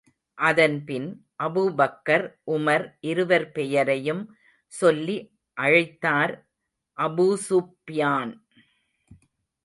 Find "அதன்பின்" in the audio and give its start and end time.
0.37-1.07